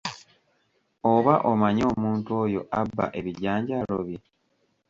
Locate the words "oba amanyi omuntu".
1.13-2.29